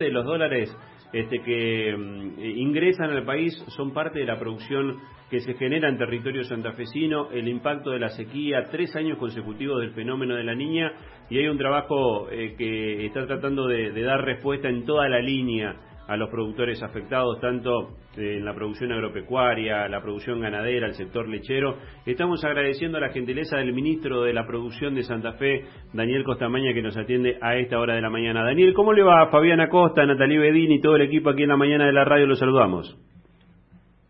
de 0.00 0.10
los 0.10 0.24
dólares 0.24 0.76
este, 1.12 1.40
que 1.42 1.94
mm, 1.96 2.40
ingresan 2.58 3.10
al 3.10 3.24
país 3.24 3.54
son 3.76 3.94
parte 3.94 4.18
de 4.18 4.24
la 4.24 4.40
producción 4.40 4.98
que 5.30 5.38
se 5.38 5.54
genera 5.54 5.88
en 5.88 5.98
territorio 5.98 6.42
santafesino, 6.42 7.30
el 7.30 7.46
impacto 7.46 7.90
de 7.90 8.00
la 8.00 8.08
sequía, 8.08 8.64
tres 8.72 8.96
años 8.96 9.18
consecutivos 9.18 9.80
del 9.80 9.92
fenómeno 9.92 10.34
de 10.34 10.42
la 10.42 10.56
niña 10.56 10.90
y 11.30 11.38
hay 11.38 11.46
un 11.46 11.58
trabajo 11.58 12.28
eh, 12.28 12.56
que 12.58 13.06
está 13.06 13.24
tratando 13.28 13.68
de 13.68 14.02
dar 14.02 14.24
respuesta 14.24 14.68
en 14.68 14.84
toda 14.84 15.08
la 15.08 15.20
línea 15.20 15.76
a 16.06 16.16
los 16.16 16.28
productores 16.30 16.82
afectados, 16.82 17.40
tanto 17.40 17.96
en 18.16 18.44
la 18.44 18.54
producción 18.54 18.92
agropecuaria, 18.92 19.88
la 19.88 20.00
producción 20.02 20.40
ganadera, 20.40 20.86
el 20.86 20.94
sector 20.94 21.28
lechero. 21.28 21.76
Estamos 22.06 22.44
agradeciendo 22.44 23.00
la 23.00 23.10
gentileza 23.10 23.56
del 23.56 23.72
ministro 23.72 24.22
de 24.22 24.32
la 24.32 24.46
Producción 24.46 24.94
de 24.94 25.02
Santa 25.02 25.32
Fe, 25.32 25.64
Daniel 25.92 26.24
Costamaña, 26.24 26.74
que 26.74 26.82
nos 26.82 26.96
atiende 26.96 27.38
a 27.40 27.56
esta 27.56 27.78
hora 27.78 27.94
de 27.94 28.02
la 28.02 28.10
mañana. 28.10 28.44
Daniel, 28.44 28.74
¿cómo 28.74 28.92
le 28.92 29.02
va? 29.02 29.28
Fabiana 29.28 29.68
Costa, 29.68 30.04
Natalie 30.06 30.38
Bedín 30.38 30.72
y 30.72 30.80
todo 30.80 30.96
el 30.96 31.02
equipo 31.02 31.30
aquí 31.30 31.42
en 31.42 31.48
la 31.48 31.56
mañana 31.56 31.86
de 31.86 31.92
la 31.92 32.04
radio, 32.04 32.26
los 32.26 32.38
saludamos. 32.38 33.03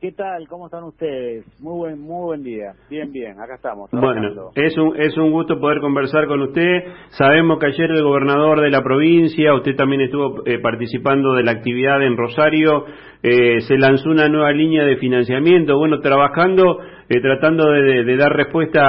¿Qué 0.04 0.12
tal? 0.12 0.46
¿Cómo 0.48 0.66
están 0.66 0.84
ustedes? 0.84 1.46
Muy 1.62 1.78
buen, 1.78 1.98
muy 1.98 2.24
buen 2.26 2.42
día. 2.42 2.74
Bien, 2.90 3.10
bien, 3.10 3.40
acá 3.40 3.54
estamos. 3.54 3.90
Bueno, 3.90 4.50
es 4.54 4.76
un, 4.76 5.00
es 5.00 5.16
un 5.16 5.30
gusto 5.32 5.58
poder 5.58 5.80
conversar 5.80 6.26
con 6.26 6.42
usted. 6.42 6.84
Sabemos 7.16 7.58
que 7.58 7.68
ayer 7.68 7.90
el 7.90 8.02
gobernador 8.02 8.60
de 8.60 8.68
la 8.68 8.82
provincia, 8.82 9.54
usted 9.54 9.74
también 9.76 10.02
estuvo 10.02 10.44
eh, 10.44 10.58
participando 10.58 11.32
de 11.32 11.44
la 11.44 11.52
actividad 11.52 12.02
en 12.02 12.18
Rosario, 12.18 12.84
eh, 13.22 13.62
se 13.62 13.78
lanzó 13.78 14.10
una 14.10 14.28
nueva 14.28 14.52
línea 14.52 14.84
de 14.84 14.98
financiamiento, 14.98 15.78
bueno, 15.78 16.00
trabajando, 16.00 16.80
eh, 17.08 17.22
tratando 17.22 17.70
de, 17.70 18.16
dar 18.18 18.36
respuesta 18.36 18.82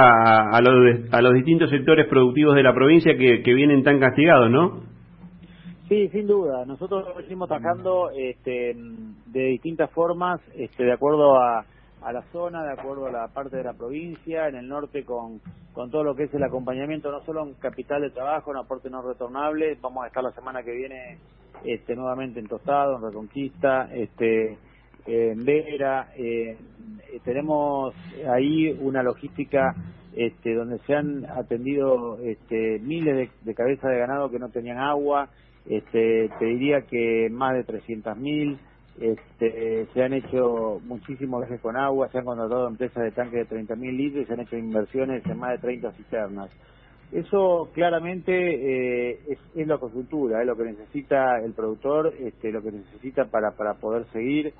a, 0.52 0.60
los, 0.60 1.14
a 1.14 1.22
los 1.22 1.32
distintos 1.32 1.70
sectores 1.70 2.08
productivos 2.08 2.56
de 2.56 2.62
la 2.62 2.74
provincia 2.74 3.16
que, 3.16 3.40
que 3.42 3.54
vienen 3.54 3.82
tan 3.84 4.00
castigados, 4.00 4.50
¿no? 4.50 4.95
Sí, 5.88 6.08
sin 6.08 6.26
duda. 6.26 6.64
Nosotros 6.64 7.06
lo 7.06 7.14
venimos 7.14 7.48
trabajando 7.48 8.10
este, 8.10 8.74
de 9.26 9.44
distintas 9.46 9.90
formas, 9.92 10.40
este, 10.56 10.84
de 10.84 10.92
acuerdo 10.92 11.36
a, 11.36 11.64
a 12.02 12.12
la 12.12 12.22
zona, 12.32 12.64
de 12.64 12.72
acuerdo 12.72 13.06
a 13.06 13.12
la 13.12 13.28
parte 13.28 13.56
de 13.56 13.62
la 13.62 13.72
provincia, 13.72 14.48
en 14.48 14.56
el 14.56 14.68
norte 14.68 15.04
con, 15.04 15.40
con 15.72 15.90
todo 15.90 16.02
lo 16.02 16.16
que 16.16 16.24
es 16.24 16.34
el 16.34 16.42
acompañamiento, 16.42 17.12
no 17.12 17.24
solo 17.24 17.44
en 17.44 17.54
capital 17.54 18.02
de 18.02 18.10
trabajo, 18.10 18.50
en 18.50 18.58
aporte 18.58 18.90
no 18.90 19.00
retornable, 19.00 19.78
vamos 19.80 20.04
a 20.04 20.08
estar 20.08 20.24
la 20.24 20.32
semana 20.32 20.64
que 20.64 20.72
viene 20.72 21.18
este, 21.64 21.94
nuevamente 21.94 22.40
en 22.40 22.48
Tostado, 22.48 22.96
en 22.96 23.02
Reconquista, 23.02 23.88
este, 23.94 24.58
en 25.06 25.44
Vera, 25.44 26.08
eh, 26.16 26.56
tenemos 27.24 27.94
ahí 28.28 28.76
una 28.80 29.04
logística 29.04 29.72
este, 30.16 30.54
donde 30.54 30.78
se 30.80 30.94
han 30.94 31.24
atendido 31.26 32.18
este, 32.24 32.80
miles 32.80 33.16
de, 33.16 33.30
de 33.42 33.54
cabezas 33.54 33.90
de 33.90 33.98
ganado 33.98 34.30
que 34.30 34.40
no 34.40 34.48
tenían 34.48 34.78
agua, 34.78 35.28
este, 35.68 36.30
te 36.38 36.44
diría 36.44 36.82
que 36.82 37.28
más 37.30 37.54
de 37.54 37.66
300.000, 37.66 38.58
este, 39.00 39.86
se 39.92 40.02
han 40.02 40.14
hecho 40.14 40.80
muchísimos 40.84 41.40
viajes 41.40 41.60
con 41.60 41.76
agua, 41.76 42.08
se 42.08 42.18
han 42.18 42.24
contratado 42.24 42.68
empresas 42.68 43.02
de 43.02 43.10
tanque 43.10 43.38
de 43.38 43.48
30.000 43.48 43.96
litros 43.96 44.22
y 44.22 44.26
se 44.26 44.32
han 44.32 44.40
hecho 44.40 44.56
inversiones 44.56 45.24
en 45.26 45.38
más 45.38 45.52
de 45.52 45.58
30 45.58 45.92
cisternas. 45.92 46.50
Eso 47.12 47.70
claramente 47.72 48.32
eh, 48.32 49.20
es, 49.28 49.38
es, 49.54 49.66
la 49.66 49.78
coyuntura, 49.78 50.40
es 50.40 50.46
lo 50.46 50.56
que 50.56 50.64
necesita 50.64 51.38
el 51.38 51.52
productor, 51.52 52.12
este, 52.18 52.50
lo 52.50 52.62
que 52.62 52.72
necesita 52.72 53.26
para, 53.26 53.52
para 53.52 53.74
poder 53.74 54.06
seguir. 54.12 54.52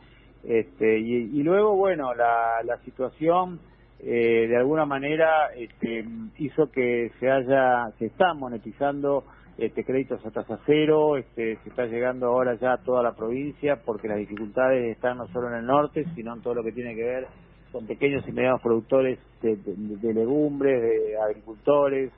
Este, 0.44 0.98
y, 0.98 1.42
luego, 1.42 1.74
bueno, 1.74 2.14
la, 2.14 2.62
la 2.64 2.78
situación 2.78 3.58
eh, 3.98 4.46
de 4.48 4.56
alguna 4.56 4.84
manera 4.84 5.48
este, 5.56 6.04
hizo 6.38 6.70
que 6.70 7.10
se 7.18 7.30
haya, 7.30 7.90
se 7.98 8.06
está 8.06 8.34
monetizando 8.34 9.24
este, 9.58 9.84
créditos 9.84 10.24
a 10.24 10.30
tasa 10.30 10.58
cero, 10.66 11.16
este, 11.16 11.56
se 11.62 11.68
está 11.68 11.86
llegando 11.86 12.26
ahora 12.26 12.54
ya 12.60 12.74
a 12.74 12.82
toda 12.82 13.02
la 13.02 13.14
provincia 13.14 13.80
porque 13.84 14.08
las 14.08 14.18
dificultades 14.18 14.94
están 14.94 15.18
no 15.18 15.26
solo 15.28 15.48
en 15.48 15.54
el 15.54 15.66
norte, 15.66 16.04
sino 16.14 16.34
en 16.34 16.42
todo 16.42 16.54
lo 16.54 16.62
que 16.62 16.72
tiene 16.72 16.94
que 16.94 17.04
ver 17.04 17.26
con 17.72 17.86
pequeños 17.86 18.26
y 18.28 18.32
medianos 18.32 18.62
productores 18.62 19.18
de, 19.42 20.14
legumbres, 20.14 20.82
de 20.82 21.16
agricultores. 21.18 22.12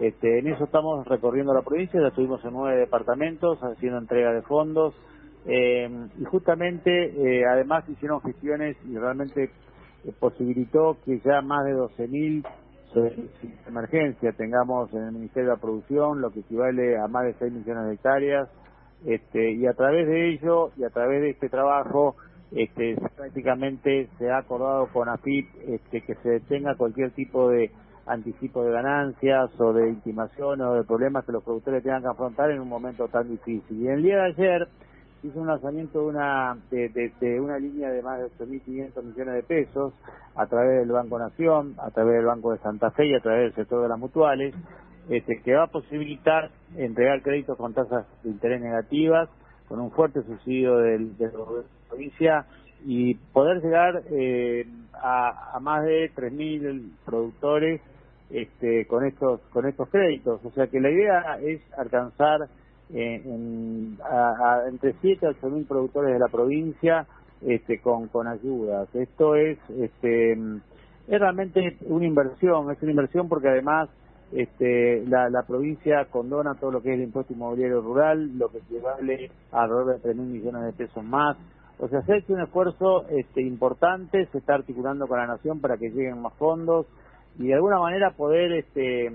Este, 0.00 0.38
en 0.38 0.48
eso 0.48 0.64
estamos 0.64 1.06
recorriendo 1.06 1.52
la 1.52 1.62
provincia, 1.62 2.00
ya 2.00 2.08
estuvimos 2.08 2.44
en 2.44 2.52
nueve 2.52 2.78
departamentos 2.78 3.58
haciendo 3.60 3.98
entrega 3.98 4.32
de 4.32 4.42
fondos 4.42 4.94
eh, 5.46 5.88
y 6.18 6.24
justamente 6.24 6.90
eh, 6.90 7.44
además 7.46 7.88
hicieron 7.88 8.20
gestiones 8.20 8.76
y 8.88 8.96
realmente 8.96 9.50
eh, 10.04 10.12
posibilitó 10.18 10.98
que 11.04 11.18
ya 11.20 11.40
más 11.40 11.64
de 11.64 11.74
12.000 11.74 12.44
emergencia 13.66 14.32
tengamos 14.32 14.92
en 14.92 15.04
el 15.04 15.12
Ministerio 15.12 15.50
de 15.50 15.56
la 15.56 15.60
Producción 15.60 16.20
lo 16.20 16.30
que 16.30 16.40
equivale 16.40 16.98
a 16.98 17.06
más 17.08 17.24
de 17.24 17.34
6 17.34 17.52
millones 17.52 17.86
de 17.86 17.94
hectáreas 17.94 18.48
este, 19.04 19.52
y 19.52 19.66
a 19.66 19.72
través 19.72 20.06
de 20.06 20.30
ello 20.30 20.72
y 20.76 20.84
a 20.84 20.90
través 20.90 21.22
de 21.22 21.30
este 21.30 21.48
trabajo 21.48 22.16
este, 22.52 22.96
prácticamente 23.16 24.08
se 24.18 24.30
ha 24.30 24.38
acordado 24.38 24.88
con 24.92 25.08
AFIP 25.08 25.46
este, 25.68 26.02
que 26.02 26.14
se 26.16 26.30
detenga 26.30 26.74
cualquier 26.74 27.12
tipo 27.12 27.48
de 27.48 27.70
anticipo 28.06 28.64
de 28.64 28.72
ganancias 28.72 29.50
o 29.60 29.72
de 29.72 29.88
intimación 29.88 30.60
o 30.60 30.74
de 30.74 30.84
problemas 30.84 31.24
que 31.24 31.32
los 31.32 31.44
productores 31.44 31.82
tengan 31.82 32.02
que 32.02 32.08
afrontar 32.08 32.50
en 32.50 32.60
un 32.60 32.68
momento 32.68 33.06
tan 33.08 33.28
difícil. 33.28 33.82
Y 33.82 33.88
el 33.88 34.02
día 34.02 34.16
de 34.16 34.22
ayer 34.32 34.68
hizo 35.22 35.40
un 35.40 35.46
lanzamiento 35.46 36.00
de 36.00 36.06
una, 36.06 36.56
de, 36.70 37.40
una 37.40 37.58
línea 37.58 37.90
de 37.90 38.02
más 38.02 38.20
de 38.20 38.26
8.500 38.26 39.02
millones 39.02 39.34
de 39.34 39.42
pesos 39.42 39.92
a 40.34 40.46
través 40.46 40.80
del 40.80 40.90
Banco 40.90 41.18
Nación, 41.18 41.74
a 41.78 41.90
través 41.90 42.14
del 42.14 42.26
Banco 42.26 42.52
de 42.52 42.58
Santa 42.58 42.90
Fe 42.92 43.06
y 43.06 43.14
a 43.14 43.20
través 43.20 43.42
del 43.42 43.54
sector 43.54 43.82
de 43.82 43.88
las 43.88 43.98
mutuales, 43.98 44.54
este, 45.08 45.40
que 45.42 45.54
va 45.54 45.64
a 45.64 45.66
posibilitar 45.66 46.50
entregar 46.76 47.22
créditos 47.22 47.56
con 47.56 47.74
tasas 47.74 48.06
de 48.22 48.30
interés 48.30 48.60
negativas, 48.60 49.28
con 49.68 49.80
un 49.80 49.90
fuerte 49.90 50.22
subsidio 50.22 50.78
del, 50.78 51.16
de 51.16 51.26
la 51.26 51.32
provincia 51.88 52.46
y 52.84 53.14
poder 53.14 53.62
llegar 53.62 54.02
eh, 54.10 54.66
a, 54.94 55.56
a 55.56 55.60
más 55.60 55.84
de 55.84 56.10
3.000 56.14 56.90
productores 57.04 57.80
este, 58.30 58.86
con 58.86 59.04
estos 59.04 59.40
con 59.52 59.66
estos 59.66 59.88
créditos. 59.88 60.40
O 60.44 60.50
sea 60.52 60.68
que 60.68 60.80
la 60.80 60.90
idea 60.90 61.38
es 61.42 61.60
alcanzar 61.76 62.48
eh, 62.92 63.22
a, 64.02 64.62
entre 64.68 64.94
7 65.00 65.26
a 65.26 65.30
8 65.30 65.50
mil 65.50 65.64
productores 65.66 66.12
de 66.12 66.18
la 66.18 66.28
provincia 66.28 67.06
este, 67.46 67.80
con, 67.80 68.08
con 68.08 68.26
ayudas. 68.26 68.88
Esto 68.94 69.34
es, 69.34 69.58
este, 69.78 70.32
es 70.32 71.20
realmente 71.20 71.78
una 71.86 72.06
inversión, 72.06 72.70
es 72.70 72.82
una 72.82 72.90
inversión 72.90 73.28
porque 73.28 73.48
además 73.48 73.88
este, 74.32 75.04
la, 75.06 75.28
la 75.28 75.42
provincia 75.42 76.04
condona 76.06 76.54
todo 76.54 76.70
lo 76.70 76.82
que 76.82 76.90
es 76.90 76.94
el 76.96 77.04
impuesto 77.04 77.32
inmobiliario 77.32 77.80
rural, 77.80 78.38
lo 78.38 78.48
que 78.50 78.58
equivale 78.58 79.30
a 79.52 79.62
alrededor 79.62 79.94
de 79.94 80.00
3 80.00 80.16
mil 80.16 80.26
millones 80.26 80.64
de 80.64 80.72
pesos 80.72 81.04
más. 81.04 81.36
O 81.78 81.88
sea, 81.88 82.02
se 82.02 82.12
ha 82.12 82.16
hecho 82.18 82.34
un 82.34 82.42
esfuerzo 82.42 83.08
este, 83.08 83.42
importante, 83.42 84.26
se 84.26 84.38
está 84.38 84.54
articulando 84.54 85.06
con 85.06 85.18
la 85.18 85.26
Nación 85.26 85.60
para 85.60 85.78
que 85.78 85.88
lleguen 85.90 86.20
más 86.20 86.34
fondos 86.34 86.86
y 87.38 87.46
de 87.46 87.54
alguna 87.54 87.78
manera 87.78 88.10
poder 88.10 88.52
este, 88.52 89.10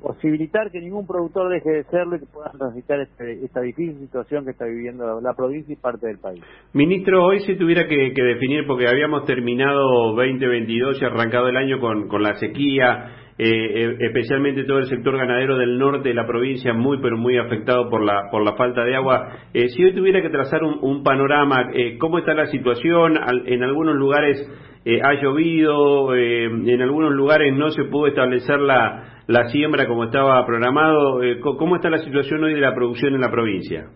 posibilitar 0.00 0.70
que 0.70 0.80
ningún 0.80 1.06
productor 1.06 1.50
deje 1.50 1.70
de 1.70 1.84
serlo 1.84 2.16
y 2.16 2.20
que 2.20 2.26
puedan 2.26 2.52
transitar 2.58 3.00
este, 3.00 3.44
esta 3.44 3.60
difícil 3.60 3.98
situación 4.00 4.44
que 4.44 4.52
está 4.52 4.64
viviendo 4.64 5.20
la 5.20 5.34
provincia 5.34 5.72
y 5.72 5.76
parte 5.76 6.06
del 6.06 6.18
país. 6.18 6.42
Ministro, 6.72 7.24
hoy 7.24 7.40
si 7.40 7.56
tuviera 7.56 7.86
que, 7.86 8.12
definir, 8.14 8.66
porque 8.66 8.88
habíamos 8.88 9.24
terminado 9.24 10.12
2022 10.14 11.00
y 11.00 11.04
arrancado 11.04 11.48
el 11.48 11.56
año 11.56 11.80
con, 11.80 12.08
la 12.22 12.34
sequía, 12.34 13.32
eh, 13.38 13.46
eh, 13.48 13.96
especialmente 14.00 14.64
todo 14.64 14.78
el 14.78 14.86
sector 14.86 15.16
ganadero 15.16 15.56
del 15.56 15.78
norte 15.78 16.10
de 16.10 16.14
la 16.14 16.26
provincia 16.26 16.74
muy 16.74 16.98
pero 17.00 17.16
muy 17.16 17.38
afectado 17.38 17.88
por 17.88 18.02
la 18.02 18.30
por 18.30 18.44
la 18.44 18.54
falta 18.54 18.84
de 18.84 18.96
agua. 18.96 19.28
Eh, 19.54 19.68
si 19.68 19.84
hoy 19.84 19.94
tuviera 19.94 20.20
que 20.20 20.28
trazar 20.28 20.62
un, 20.62 20.78
un 20.82 21.02
panorama, 21.02 21.70
¿cómo 21.98 22.18
está 22.18 22.34
la 22.34 22.46
situación? 22.46 23.18
en 23.46 23.62
algunos 23.62 23.96
lugares 23.96 24.38
ha 24.84 25.14
llovido, 25.20 26.14
en 26.14 26.82
algunos 26.82 27.12
lugares 27.12 27.54
no 27.54 27.70
se 27.70 27.84
pudo 27.84 28.06
establecer 28.06 28.58
la 28.60 29.20
la 29.30 29.48
siembra 29.48 29.86
como 29.86 30.04
estaba 30.04 30.44
programado. 30.44 31.22
Eh, 31.22 31.38
¿Cómo 31.38 31.76
está 31.76 31.88
la 31.88 32.02
situación 32.02 32.42
hoy 32.42 32.54
de 32.54 32.60
la 32.60 32.74
producción 32.74 33.14
en 33.14 33.20
la 33.20 33.30
provincia? 33.30 33.88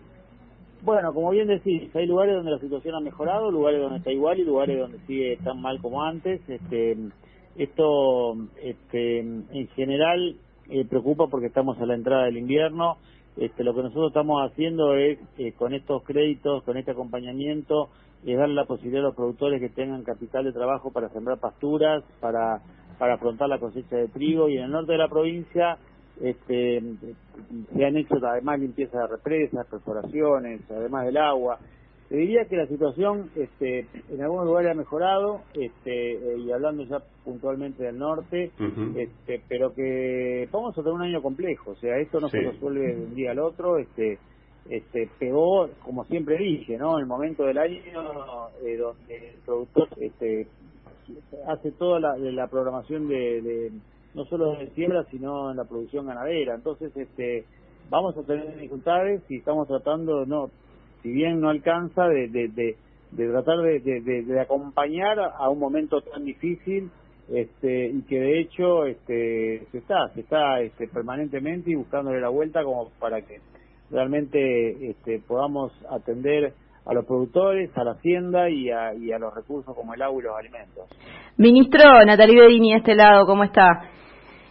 Bueno, 0.81 1.13
como 1.13 1.31
bien 1.31 1.47
decís, 1.47 1.93
hay 1.93 2.05
lugares 2.05 2.35
donde 2.35 2.51
la 2.51 2.59
situación 2.59 2.95
ha 2.95 3.01
mejorado, 3.01 3.51
lugares 3.51 3.81
donde 3.81 3.97
está 3.97 4.13
igual 4.13 4.39
y 4.39 4.45
lugares 4.45 4.79
donde 4.79 4.99
sigue 4.99 5.37
tan 5.43 5.59
mal 5.61 5.81
como 5.81 6.03
antes. 6.03 6.39
Este, 6.47 6.95
esto, 7.57 8.35
este, 8.63 9.19
en 9.19 9.67
general, 9.75 10.37
eh, 10.69 10.85
preocupa 10.85 11.27
porque 11.27 11.47
estamos 11.47 11.77
a 11.81 11.85
la 11.85 11.95
entrada 11.95 12.25
del 12.25 12.37
invierno. 12.37 12.95
Este, 13.35 13.65
lo 13.65 13.75
que 13.75 13.81
nosotros 13.81 14.11
estamos 14.11 14.49
haciendo 14.49 14.95
es, 14.95 15.19
eh, 15.37 15.51
con 15.51 15.73
estos 15.73 16.01
créditos, 16.03 16.63
con 16.63 16.77
este 16.77 16.91
acompañamiento, 16.91 17.89
es 18.33 18.37
darle 18.37 18.55
la 18.55 18.65
posibilidad 18.65 19.03
a 19.03 19.07
los 19.07 19.15
productores 19.15 19.61
que 19.61 19.69
tengan 19.69 20.03
capital 20.03 20.45
de 20.45 20.53
trabajo 20.53 20.91
para 20.91 21.09
sembrar 21.09 21.39
pasturas, 21.39 22.03
para 22.19 22.61
para 22.97 23.15
afrontar 23.15 23.49
la 23.49 23.59
cosecha 23.59 23.95
de 23.95 24.07
trigo. 24.07 24.49
Y 24.49 24.57
en 24.57 24.65
el 24.65 24.71
norte 24.71 24.93
de 24.93 24.97
la 24.97 25.07
provincia 25.07 25.77
este, 26.21 26.81
se 27.73 27.85
han 27.85 27.97
hecho 27.97 28.15
además 28.25 28.59
limpieza 28.59 28.99
de 28.99 29.07
represas, 29.07 29.67
perforaciones, 29.67 30.61
además 30.69 31.05
del 31.05 31.17
agua. 31.17 31.59
Te 32.09 32.17
diría 32.17 32.45
que 32.45 32.55
la 32.55 32.67
situación 32.67 33.31
este, 33.35 33.87
en 34.09 34.21
algunos 34.21 34.45
lugares 34.45 34.71
ha 34.71 34.75
mejorado, 34.75 35.41
este, 35.55 36.11
eh, 36.11 36.37
y 36.37 36.51
hablando 36.51 36.83
ya 36.83 36.99
puntualmente 37.23 37.83
del 37.83 37.97
norte, 37.97 38.51
este, 38.95 39.41
pero 39.49 39.73
que 39.73 40.47
vamos 40.51 40.77
a 40.77 40.83
tener 40.83 40.93
un 40.93 41.01
año 41.01 41.23
complejo, 41.23 41.71
o 41.71 41.75
sea, 41.75 41.97
esto 41.97 42.19
no 42.19 42.29
se 42.29 42.41
resuelve 42.41 42.93
de 42.93 43.05
un 43.05 43.15
día 43.15 43.31
al 43.31 43.39
otro, 43.39 43.79
este, 43.79 44.19
este, 44.69 45.09
pegó, 45.19 45.69
como 45.83 46.05
siempre 46.05 46.37
dije, 46.37 46.77
¿no? 46.77 46.97
El 46.97 47.05
momento 47.05 47.43
del 47.43 47.57
año 47.57 47.79
eh, 48.63 48.77
donde 48.77 49.29
el 49.29 49.35
productor 49.45 49.89
este, 49.99 50.47
hace 51.47 51.71
toda 51.71 51.99
la, 51.99 52.17
la 52.17 52.47
programación 52.47 53.07
de, 53.07 53.71
no 54.13 54.25
solo 54.25 54.55
de 54.57 54.69
siembra, 54.71 55.03
sino 55.11 55.51
en 55.51 55.57
la 55.57 55.65
producción 55.65 56.07
ganadera. 56.07 56.55
Entonces, 56.55 56.95
este, 56.95 57.45
vamos 57.89 58.17
a 58.17 58.23
tener 58.23 58.53
dificultades 58.55 59.21
y 59.29 59.37
estamos 59.37 59.67
tratando, 59.67 60.25
no, 60.25 60.49
si 61.03 61.11
bien 61.11 61.39
no 61.39 61.49
alcanza, 61.49 62.07
de, 62.07 62.27
de, 62.27 62.47
de, 62.47 62.75
tratar 63.27 63.59
de, 63.59 63.79
de, 63.79 64.39
acompañar 64.39 65.19
a 65.19 65.49
un 65.49 65.59
momento 65.59 66.01
tan 66.01 66.25
difícil 66.25 66.89
este, 67.31 67.87
y 67.87 68.01
que 68.03 68.19
de 68.19 68.39
hecho 68.39 68.85
este, 68.85 69.65
se 69.71 69.77
está, 69.79 70.09
se 70.13 70.21
está 70.21 70.59
este, 70.61 70.87
permanentemente 70.87 71.71
y 71.71 71.75
buscándole 71.75 72.19
la 72.19 72.29
vuelta 72.29 72.63
como 72.63 72.89
para 72.99 73.21
que 73.21 73.39
realmente 73.91 74.89
este, 74.89 75.19
podamos 75.19 75.71
atender 75.89 76.53
a 76.85 76.93
los 76.93 77.05
productores, 77.05 77.75
a 77.75 77.83
la 77.83 77.91
hacienda 77.91 78.49
y 78.49 78.69
a, 78.69 78.93
y 78.93 79.11
a 79.11 79.17
los 79.17 79.33
recursos 79.33 79.75
como 79.75 79.93
el 79.93 80.01
agua 80.01 80.21
y 80.21 80.23
los 80.25 80.37
alimentos. 80.37 80.89
Ministro 81.37 81.83
Natalie 82.05 82.41
Bedini, 82.41 82.73
este 82.73 82.95
lado, 82.95 83.25
¿cómo 83.25 83.43
está? 83.43 83.89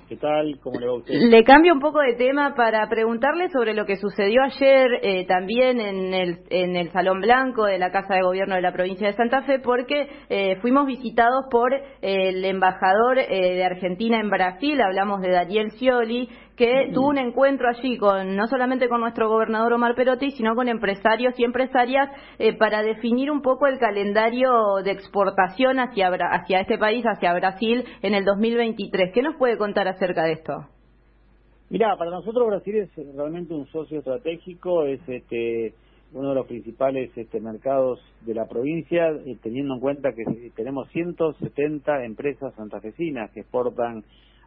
¿Qué 0.08 0.16
tal? 0.16 0.58
¿Cómo 0.62 0.78
le 0.78 0.86
va 0.86 0.92
a 0.92 0.96
usted? 0.96 1.14
Le 1.14 1.44
cambio 1.44 1.72
un 1.72 1.80
poco 1.80 2.00
de 2.00 2.14
tema 2.14 2.54
para 2.54 2.86
preguntarle 2.90 3.48
sobre 3.48 3.72
lo 3.72 3.86
que 3.86 3.96
sucedió 3.96 4.42
ayer 4.42 5.00
eh, 5.02 5.24
también 5.26 5.80
en 5.80 6.12
el, 6.12 6.38
en 6.50 6.76
el 6.76 6.90
Salón 6.92 7.20
Blanco 7.20 7.64
de 7.64 7.78
la 7.78 7.90
Casa 7.90 8.14
de 8.14 8.22
Gobierno 8.22 8.54
de 8.54 8.60
la 8.60 8.72
provincia 8.72 9.06
de 9.06 9.14
Santa 9.14 9.42
Fe, 9.42 9.60
porque 9.60 10.08
eh, 10.28 10.56
fuimos 10.60 10.86
visitados 10.86 11.46
por 11.50 11.72
eh, 11.72 11.80
el 12.02 12.44
embajador 12.44 13.16
de 13.16 13.64
Argentina 13.64 14.20
en 14.20 14.28
Brasil, 14.28 14.78
hablamos 14.82 15.22
de 15.22 15.30
Daniel 15.30 15.70
Scioli, 15.70 16.28
que 16.56 16.90
tuvo 16.94 17.08
un 17.08 17.18
encuentro 17.18 17.68
allí 17.68 17.98
con 17.98 18.36
no 18.36 18.46
solamente 18.46 18.88
con 18.88 19.00
nuestro 19.00 19.28
gobernador 19.28 19.72
Omar 19.72 19.94
Perotti, 19.94 20.30
sino 20.32 20.54
con 20.54 20.68
empresarios 20.68 21.34
y 21.38 21.44
empresarias 21.44 22.10
para 22.58 22.82
definir 22.82 23.30
un 23.30 23.42
poco 23.42 23.66
el 23.66 23.78
calendario 23.78 24.76
de 24.84 24.92
exportación 24.92 25.80
hacia, 25.80 26.08
hacia 26.08 26.60
este 26.60 26.78
país, 26.78 27.04
hacia 27.04 27.34
Brasil, 27.34 27.84
en 28.02 28.14
el 28.14 28.24
2023. 28.24 29.12
¿Qué 29.12 29.22
nos 29.22 29.36
puede 29.36 29.58
contar 29.58 29.88
acerca 29.88 30.24
de 30.24 30.32
esto? 30.32 30.52
Mira, 31.70 31.96
para 31.96 32.10
nosotros 32.10 32.46
Brasil 32.46 32.76
es 32.76 33.16
realmente 33.16 33.54
un 33.54 33.66
socio 33.66 33.98
estratégico, 33.98 34.84
es 34.84 35.00
este 35.08 35.74
uno 36.12 36.28
de 36.28 36.34
los 36.36 36.46
principales 36.46 37.10
este, 37.16 37.40
mercados 37.40 37.98
de 38.20 38.34
la 38.34 38.46
provincia, 38.46 39.08
eh, 39.08 39.36
teniendo 39.42 39.74
en 39.74 39.80
cuenta 39.80 40.12
que 40.12 40.50
tenemos 40.54 40.88
170 40.90 42.04
empresas 42.04 42.54
santafesinas 42.54 43.32
que 43.32 43.40
exportan 43.40 44.04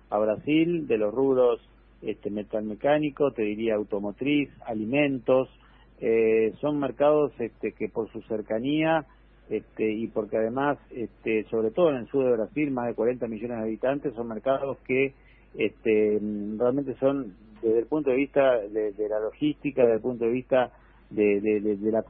a 0.10 0.18
Brasil 0.18 0.88
de 0.88 0.98
los 0.98 1.14
rubros 1.14 1.60
este, 2.02 2.30
metalmecánico, 2.30 3.32
te 3.32 3.44
diría 3.44 3.76
automotriz, 3.76 4.50
alimentos, 4.66 5.50
eh, 6.00 6.54
son 6.62 6.80
mercados 6.80 7.32
este, 7.40 7.72
que 7.72 7.90
por 7.90 8.12
su 8.12 8.22
cercanía 8.24 9.06
este, 9.50 9.92
y 9.92 10.08
porque 10.08 10.38
además, 10.38 10.78
este, 10.92 11.46
sobre 11.46 11.72
todo 11.72 11.92
en 11.92 11.98
el 11.98 12.08
sur 12.08 12.26
de 12.26 12.34
Brasil, 12.34 12.70
más 12.72 12.88
de 12.88 12.96
40 12.96 13.28
millones 13.28 13.58
de 13.58 13.64
habitantes, 13.64 14.14
son 14.14 14.28
mercados 14.28 14.78
que 14.86 15.14
este, 15.58 16.20
realmente 16.58 16.96
son 17.00 17.34
desde 17.62 17.80
el 17.80 17.86
punto 17.86 18.12
de 18.12 18.18
vista 18.18 18.60
de, 18.60 18.94
la 19.10 19.20
logística, 19.20 19.82
desde 19.82 19.96
el 19.96 20.02
punto 20.02 20.26
de 20.26 20.32
vista 20.32 20.72
de, 21.10 21.40
de, 21.40 21.62
de 21.62 21.92
la 21.92 22.04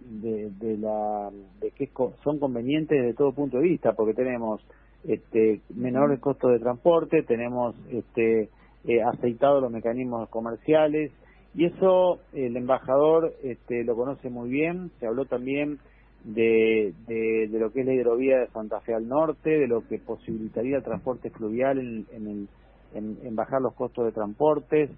de, 0.00 0.78
la 0.78 1.30
de 1.60 1.70
que 1.70 1.90
son 2.24 2.38
convenientes 2.38 3.00
desde 3.00 3.14
todo 3.14 3.32
punto 3.32 3.58
de 3.58 3.64
vista, 3.64 3.92
porque 3.92 4.14
tenemos 4.14 4.64
este, 5.04 5.60
menores 5.74 6.20
costos 6.20 6.52
de 6.52 6.58
transporte, 6.58 7.22
tenemos 7.22 7.76
este, 7.90 8.48
eh, 8.86 9.02
aceitado 9.02 9.60
los 9.60 9.70
mecanismos 9.70 10.28
comerciales 10.28 11.12
y 11.54 11.66
eso 11.66 12.20
el 12.32 12.56
embajador 12.56 13.34
este, 13.42 13.84
lo 13.84 13.94
conoce 13.94 14.30
muy 14.30 14.48
bien. 14.48 14.90
Se 14.98 15.06
habló 15.06 15.26
también 15.26 15.78
de, 16.24 16.94
de, 17.06 17.48
lo 17.58 17.72
que 17.72 17.80
es 17.80 17.86
la 17.86 17.92
hidrovía 17.92 18.38
de 18.38 18.48
Santa 18.48 18.80
Fe 18.80 18.94
al 18.94 19.08
norte, 19.08 19.50
de 19.50 19.66
lo 19.66 19.86
que 19.86 19.98
posibilitaría 19.98 20.78
el 20.78 20.82
transporte 20.82 21.30
fluvial 21.30 21.78
en, 21.78 22.06
en, 22.12 22.48
en, 22.94 23.36
bajar 23.36 23.60
los 23.60 23.74
costos 23.74 24.06
de 24.06 24.12
transportes, 24.12 24.90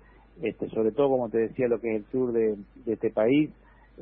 este, 0.42 0.68
sobre 0.70 0.92
todo, 0.92 1.08
como 1.08 1.28
te 1.28 1.38
decía, 1.38 1.66
lo 1.66 1.80
que 1.80 1.96
es 1.96 2.04
el 2.04 2.10
sur 2.10 2.32
de, 2.32 2.56
este 2.86 3.10
país. 3.10 3.50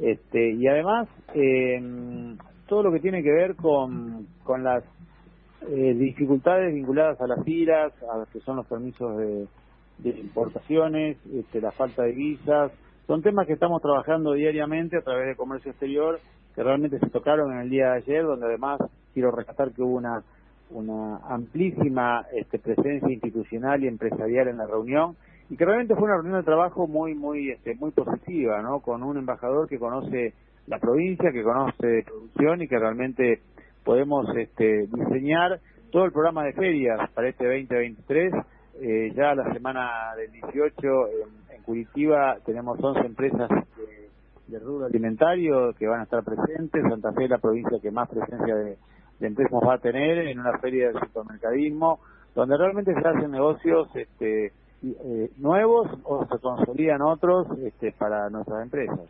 Este, 0.01 0.53
y 0.53 0.67
además, 0.67 1.09
em, 1.35 2.37
todo 2.67 2.83
lo 2.83 2.93
que 2.93 3.01
tiene 3.01 3.23
que 3.23 3.31
ver 3.31 3.55
con, 3.57 4.27
con 4.43 4.65
las 4.65 4.85
eh, 5.69 5.95
dificultades 5.95 6.75
vinculadas 6.75 7.21
a 7.21 7.27
las 7.27 7.45
giras, 7.45 7.93
a 8.13 8.19
los 8.19 8.29
que 8.29 8.41
son 8.41 8.57
los 8.57 8.67
permisos 8.67 9.17
de, 9.19 9.47
de 9.99 10.11
importaciones, 10.11 11.17
este, 11.33 11.61
la 11.61 11.73
falta 11.73 12.03
de 12.03 12.13
visas, 12.13 12.73
son 13.07 13.23
temas 13.23 13.47
que 13.47 13.55
estamos 13.55 13.83
trabajando 13.83 14.33
diariamente 14.33 14.97
a 14.97 15.03
través 15.03 15.27
de 15.27 15.37
comercio 15.37 15.71
exterior 15.71 16.21
que 16.55 16.63
realmente 16.63 16.99
se 16.99 17.11
tocaron 17.11 17.53
en 17.53 17.61
el 17.61 17.71
día 17.71 17.91
de 17.91 17.97
ayer, 17.99 18.25
donde 18.25 18.47
además 18.47 18.81
quiero 19.15 19.31
rescatar 19.31 19.73
que 19.73 19.83
hubo 19.83 19.97
una, 19.97 20.23
una 20.71 21.19
amplísima 21.29 22.27
este, 22.33 22.59
presencia 22.59 23.11
institucional 23.11 23.83
y 23.83 23.89
empresarial 23.89 24.49
en 24.49 24.59
la 24.59 24.67
reunión 24.67 25.17
y 25.51 25.57
que 25.57 25.65
realmente 25.65 25.95
fue 25.95 26.05
una 26.05 26.17
reunión 26.17 26.39
de 26.39 26.45
trabajo 26.45 26.87
muy 26.87 27.15
muy 27.15 27.51
este, 27.51 27.75
muy 27.75 27.91
positiva, 27.91 28.63
¿no? 28.63 28.81
Con 28.81 29.03
un 29.03 29.19
embajador 29.19 29.69
que 29.69 29.79
conoce 29.79 30.35
la 30.67 30.79
provincia, 30.79 31.33
que 31.33 31.43
conoce 31.43 32.05
producción 32.05 32.63
y 32.63 32.69
que 32.69 32.79
realmente 32.79 33.41
podemos 33.85 34.27
este, 34.37 34.87
diseñar 34.87 35.61
todo 35.91 36.05
el 36.05 36.13
programa 36.13 36.45
de 36.45 36.53
ferias 36.53 36.99
para 37.11 37.29
este 37.29 37.45
2023 37.45 38.33
eh, 38.81 39.13
ya 39.15 39.35
la 39.35 39.53
semana 39.53 40.15
del 40.17 40.33
18 40.33 41.09
en, 41.51 41.63
Curitiba 41.63 42.39
tenemos 42.45 42.77
11 42.83 43.07
empresas 43.07 43.49
de, 44.49 44.59
rubro 44.59 44.87
alimentario 44.87 45.73
que 45.75 45.87
van 45.87 46.01
a 46.01 46.03
estar 46.03 46.25
presentes. 46.25 46.83
Santa 46.83 47.13
Fe 47.13 47.25
es 47.25 47.31
la 47.31 47.39
provincia 47.39 47.79
que 47.81 47.93
más 47.93 48.09
presencia 48.09 48.55
de, 48.57 48.77
empresas 49.21 49.61
va 49.65 49.75
a 49.75 49.79
tener 49.79 50.27
en 50.27 50.41
una 50.41 50.59
feria 50.59 50.89
de 50.89 50.99
supermercadismo, 50.99 52.01
donde 52.35 52.57
realmente 52.57 52.93
se 52.93 53.09
hacen 53.09 53.31
negocios 53.31 53.89
este, 53.95 54.53
eh, 54.83 55.31
nuevos 55.37 55.89
o 56.03 56.27
se 56.27 56.39
consolidan 56.41 57.01
otros 57.03 57.47
este, 57.61 57.93
para 57.93 58.29
nuestras 58.29 58.63
empresas. 58.65 59.09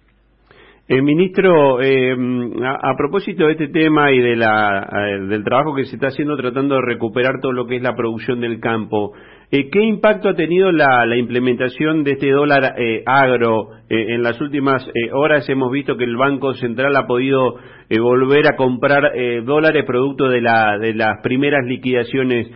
Eh, 0.93 1.01
ministro, 1.01 1.81
eh, 1.81 2.15
a, 2.63 2.95
propósito 2.99 3.47
de 3.47 3.53
este 3.53 3.69
tema 3.69 4.13
y 4.13 4.21
de 4.21 4.37
la, 4.37 4.87
del 5.27 5.43
trabajo 5.43 5.75
que 5.75 5.87
se 5.87 5.95
está 5.95 6.09
haciendo 6.09 6.37
tratando 6.37 6.75
de 6.75 6.83
recuperar 6.83 7.41
todo 7.41 7.53
lo 7.53 7.67
que 7.67 7.77
es 7.77 7.83
la 7.83 7.95
producción 7.95 8.41
del 8.41 8.61
campo, 8.61 9.15
eh, 9.55 9.69
¿Qué 9.69 9.83
impacto 9.83 10.31
ha 10.31 10.35
tenido 10.35 10.73
la, 10.73 11.15
implementación 11.15 12.05
de 12.05 12.13
este 12.13 12.31
dólar 12.31 12.75
eh, 12.79 13.03
agro? 13.05 13.69
Eh, 13.91 14.15
en 14.15 14.23
las 14.23 14.41
últimas 14.41 14.83
horas 15.13 15.47
hemos 15.51 15.71
visto 15.71 15.99
que 15.99 16.05
el 16.05 16.17
Banco 16.17 16.55
Central 16.55 16.97
ha 16.97 17.07
podido 17.07 17.57
volver 18.01 18.47
a 18.47 18.57
comprar 18.57 19.13
dólares 19.45 19.85
producto 19.87 20.31
de, 20.31 20.41
la, 20.41 20.79
de 20.79 20.95
las 20.95 21.21
primeras 21.23 21.67
liquidaciones. 21.67 22.51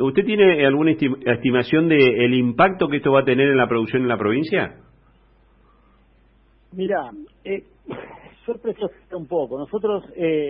¿Usted 0.00 0.24
tiene 0.24 0.66
alguna 0.66 0.90
estimación 0.90 1.88
del 1.88 2.02
el 2.02 2.34
impacto 2.34 2.88
que 2.88 2.96
esto 2.96 3.12
va 3.12 3.20
a 3.20 3.24
tener 3.24 3.48
en 3.48 3.56
la 3.56 3.68
producción 3.68 4.02
en 4.02 4.08
la 4.08 4.18
provincia? 4.18 4.87
Mira, 6.72 7.10
eh, 7.44 7.64
sorpresa 8.46 8.86
un 9.12 9.26
poco. 9.26 9.58
Nosotros 9.58 10.04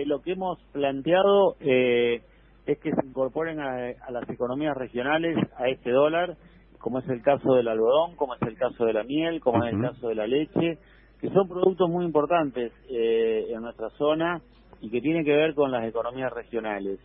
lo 0.05 0.21
que 0.21 0.31
hemos 0.31 0.59
planteado 0.71 1.55
es 1.59 2.79
que 2.79 2.91
se 2.91 3.05
incorporen 3.05 3.59
a, 3.59 3.93
las 4.11 4.29
economías 4.29 4.77
regionales 4.77 5.37
a 5.57 5.67
este 5.69 5.91
dólar, 5.91 6.37
como 6.77 6.99
es 6.99 7.09
el 7.09 7.21
caso 7.21 7.55
del 7.55 7.67
algodón, 7.67 8.15
como 8.15 8.35
es 8.35 8.41
el 8.43 8.57
caso 8.57 8.85
de 8.85 8.93
la 8.93 9.03
miel, 9.03 9.39
como 9.41 9.63
es 9.63 9.73
el 9.73 9.81
caso 9.81 10.07
de 10.07 10.15
la 10.15 10.27
leche, 10.27 10.77
que 11.19 11.29
son 11.29 11.47
productos 11.47 11.89
muy 11.89 12.05
importantes 12.05 12.71
eh, 12.89 13.47
en 13.49 13.61
nuestra 13.61 13.89
zona 13.91 14.41
y 14.81 14.89
que 14.89 15.01
tienen 15.01 15.25
que 15.25 15.35
ver 15.35 15.53
con 15.53 15.71
las 15.71 15.85
economías 15.87 16.31
regionales. 16.31 16.99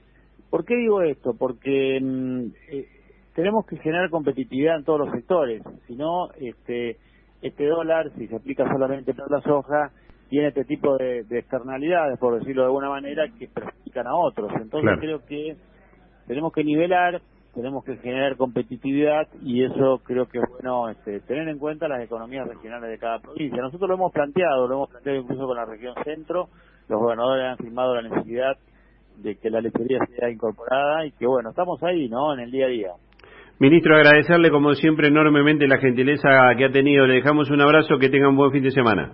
¿Por 0.51 0.65
qué 0.65 0.77
digo 0.77 1.03
esto? 1.03 1.35
Porque 1.37 1.99
mm, 2.01 2.47
eh, 2.71 2.89
tenemos 3.35 3.67
que 3.67 3.77
generar 3.79 4.11
competitividad 4.11 4.77
en 4.77 4.85
todos 4.85 5.01
los 5.01 5.11
sectores, 5.11 5.63
si 5.87 5.97
no, 5.97 6.31
este, 6.39 6.99
este 7.49 7.67
dólar, 7.67 8.11
si 8.17 8.27
se 8.27 8.37
aplica 8.37 8.71
solamente 8.71 9.15
para 9.15 9.37
la 9.37 9.43
soja, 9.43 9.91
tiene 10.29 10.49
este 10.49 10.65
tipo 10.65 10.97
de, 10.97 11.21
externalidades, 11.31 12.19
por 12.19 12.39
decirlo 12.39 12.63
de 12.63 12.67
alguna 12.67 12.89
manera, 12.89 13.25
que 13.39 13.49
perjudican 13.49 14.07
a 14.07 14.17
otros. 14.17 14.51
Entonces 14.61 14.99
creo 14.99 15.25
que 15.25 15.57
tenemos 16.27 16.53
que 16.53 16.65
nivelar, 16.65 17.21
tenemos 17.55 17.85
que 17.85 17.97
generar 17.99 18.37
competitividad 18.37 19.29
y 19.43 19.63
eso 19.63 20.01
creo 20.05 20.27
que 20.27 20.39
es 20.39 20.45
bueno 20.59 20.89
este, 20.89 21.21
tener 21.21 21.49
en 21.49 21.59
cuenta 21.59 21.87
las 21.87 22.03
economías 22.03 22.49
regionales 22.49 22.91
de 22.91 22.99
cada 22.99 23.21
provincia. 23.21 23.63
Nosotros 23.63 23.89
lo 23.89 23.95
hemos 23.95 24.13
planteado, 24.13 24.67
lo 24.67 24.75
hemos 24.75 24.91
planteado 24.91 25.19
incluso 25.21 25.47
con 25.47 25.57
la 25.57 25.65
región 25.65 25.95
centro, 26.03 26.49
los 26.89 27.01
gobernadores 27.01 27.45
han 27.45 27.59
firmado 27.59 27.95
la 27.95 28.03
necesidad 28.03 28.57
de 29.19 29.37
que 29.37 29.51
la 29.51 29.61
lechería 29.61 30.01
sea 30.07 30.31
incorporada 30.31 31.07
y 31.07 31.13
que 31.13 31.27
bueno, 31.27 31.51
estamos 31.51 31.81
ahí, 31.83 32.09
¿no? 32.09 32.35
En 32.35 32.41
el 32.41 32.51
día 32.51 32.67
a 32.67 32.69
día. 32.69 32.91
Ministro, 33.61 33.95
agradecerle 33.97 34.51
como 34.51 34.75
siempre 34.75 35.09
enormemente 35.09 35.69
la 35.69 35.79
gentileza 35.79 36.29
que 36.59 36.65
ha 36.65 36.73
tenido. 36.73 37.07
Le 37.07 37.15
dejamos 37.15 37.51
un 37.51 37.61
abrazo, 37.61 37.99
que 37.99 38.09
tenga 38.09 38.29
un 38.29 38.37
buen 38.37 38.51
fin 38.51 38.65
de 38.65 38.73
semana. 38.73 39.13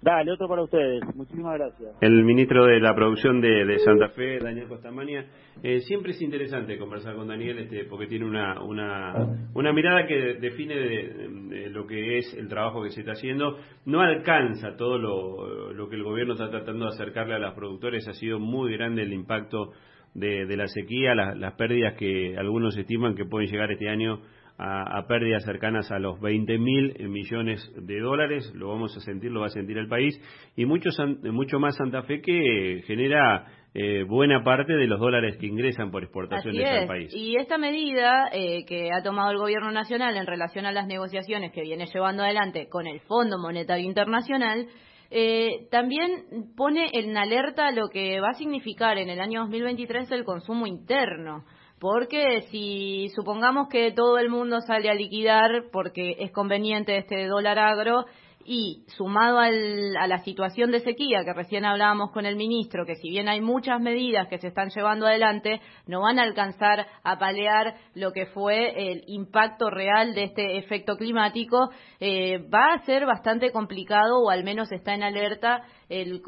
Dale, 0.00 0.32
otro 0.32 0.48
para 0.48 0.62
ustedes. 0.62 1.02
Muchísimas 1.14 1.58
gracias. 1.58 1.90
El 2.00 2.24
ministro 2.24 2.66
de 2.66 2.80
la 2.80 2.94
Producción 2.94 3.40
de, 3.40 3.78
Santa 3.80 4.08
Fe, 4.10 4.38
Daniel 4.38 4.68
Costamania. 4.68 5.26
Eh, 5.62 5.80
siempre 5.80 6.12
es 6.12 6.22
interesante 6.22 6.78
conversar 6.78 7.16
con 7.16 7.26
Daniel 7.26 7.58
este, 7.58 7.84
porque 7.84 8.06
tiene 8.06 8.24
una, 8.24 8.62
una, 8.62 9.14
una 9.54 9.72
mirada 9.72 10.06
que 10.06 10.34
define 10.34 10.74
de, 10.76 11.70
lo 11.70 11.86
que 11.86 12.18
es 12.18 12.32
el 12.34 12.48
trabajo 12.48 12.82
que 12.82 12.90
se 12.90 13.00
está 13.00 13.12
haciendo. 13.12 13.58
No 13.86 14.00
alcanza 14.00 14.76
todo 14.76 14.98
lo, 14.98 15.72
lo 15.72 15.88
que 15.88 15.96
el 15.96 16.04
gobierno 16.04 16.34
está 16.34 16.48
tratando 16.48 16.86
de 16.86 16.94
acercarle 16.94 17.34
a 17.34 17.40
los 17.40 17.54
productores. 17.54 18.06
Ha 18.06 18.14
sido 18.14 18.38
muy 18.38 18.72
grande 18.72 19.02
el 19.02 19.12
impacto 19.12 19.72
de, 20.14 20.46
de 20.46 20.56
la 20.56 20.66
sequía, 20.66 21.14
las 21.14 21.54
pérdidas 21.54 21.94
que 21.94 22.36
algunos 22.36 22.76
estiman 22.76 23.14
que 23.14 23.24
pueden 23.24 23.50
llegar 23.50 23.70
este 23.70 23.88
año 23.88 24.20
a, 24.58 25.06
pérdidas 25.06 25.44
cercanas 25.44 25.90
a 25.92 26.00
los 26.00 26.20
20 26.20 26.58
mil 26.58 27.08
millones 27.08 27.72
de 27.76 28.00
dólares, 28.00 28.52
lo 28.54 28.68
vamos 28.68 28.96
a 28.96 29.00
sentir, 29.00 29.30
lo 29.30 29.40
va 29.40 29.46
a 29.46 29.50
sentir 29.50 29.78
el 29.78 29.88
país, 29.88 30.20
y 30.56 30.66
mucho, 30.66 30.90
mucho 31.22 31.60
más 31.60 31.76
Santa 31.76 32.02
Fe 32.02 32.20
que 32.20 32.82
genera 32.84 33.46
eh, 33.72 34.02
buena 34.02 34.42
parte 34.42 34.72
de 34.72 34.88
los 34.88 34.98
dólares 34.98 35.36
que 35.38 35.46
ingresan 35.46 35.92
por 35.92 36.02
exportaciones 36.02 36.66
al 36.68 36.86
país. 36.88 37.14
Y 37.14 37.36
esta 37.36 37.56
medida 37.56 38.30
eh, 38.32 38.64
que 38.66 38.90
ha 38.92 39.02
tomado 39.02 39.30
el 39.30 39.38
Gobierno 39.38 39.70
Nacional 39.70 40.16
en 40.16 40.26
relación 40.26 40.66
a 40.66 40.72
las 40.72 40.88
negociaciones 40.88 41.52
que 41.52 41.62
viene 41.62 41.86
llevando 41.86 42.24
adelante 42.24 42.68
con 42.68 42.88
el 42.88 42.98
Fondo 43.00 43.38
Monetario 43.38 43.86
Internacional, 43.86 44.66
eh, 45.10 45.68
también 45.70 46.52
pone 46.56 46.90
en 46.92 47.16
alerta 47.16 47.70
lo 47.70 47.88
que 47.88 48.20
va 48.20 48.30
a 48.30 48.34
significar 48.34 48.98
en 48.98 49.08
el 49.08 49.20
año 49.20 49.40
2023 49.42 50.10
el 50.10 50.24
consumo 50.24 50.66
interno. 50.66 51.44
Porque 51.80 52.42
si 52.50 53.08
supongamos 53.14 53.68
que 53.68 53.92
todo 53.92 54.18
el 54.18 54.28
mundo 54.28 54.60
sale 54.60 54.90
a 54.90 54.94
liquidar 54.94 55.66
porque 55.72 56.16
es 56.18 56.32
conveniente 56.32 56.96
este 56.96 57.26
dólar 57.26 57.58
agro 57.58 58.04
y 58.44 58.84
sumado 58.96 59.38
al, 59.38 59.96
a 59.96 60.06
la 60.06 60.18
situación 60.18 60.70
de 60.70 60.80
sequía 60.80 61.24
que 61.24 61.32
recién 61.32 61.64
hablábamos 61.64 62.12
con 62.12 62.24
el 62.24 62.36
ministro, 62.36 62.86
que 62.86 62.96
si 62.96 63.10
bien 63.10 63.28
hay 63.28 63.40
muchas 63.40 63.80
medidas 63.80 64.28
que 64.28 64.38
se 64.38 64.48
están 64.48 64.70
llevando 64.70 65.06
adelante, 65.06 65.60
no 65.86 66.00
van 66.00 66.18
a 66.18 66.22
alcanzar 66.22 66.86
a 67.02 67.18
palear 67.18 67.74
lo 67.94 68.12
que 68.12 68.26
fue 68.26 68.92
el 68.92 69.04
impacto 69.06 69.70
real 69.70 70.14
de 70.14 70.24
este 70.24 70.58
efecto 70.58 70.96
climático, 70.96 71.70
eh, 72.00 72.38
va 72.52 72.74
a 72.74 72.84
ser 72.84 73.06
bastante 73.06 73.50
complicado 73.52 74.20
o 74.20 74.30
al 74.30 74.44
menos 74.44 74.72
está 74.72 74.94
en 74.94 75.02
alerta 75.02 75.64
el 75.88 76.22